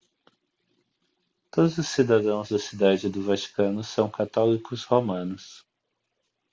[1.51, 5.63] todos os cidadãos da cidade do vaticano são católicos romanos